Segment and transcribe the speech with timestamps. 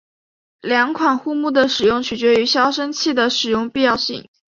[0.63, 4.27] 两款护木的使用取决于消声器的使用必要性。